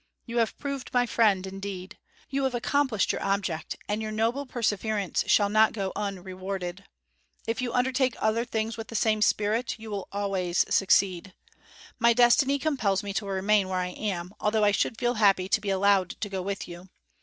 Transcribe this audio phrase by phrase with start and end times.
[0.25, 1.99] You have proved my friend indeed.
[2.27, 6.85] You have accomplished your object, and your noble perseverance shall not go unrewarded.
[7.45, 11.35] If you undertake other things with the same spirit, you will always succeed.
[11.99, 15.61] My destiny compels me to remain where I am, although I should feel happy to
[15.61, 16.89] be allowed to go with you.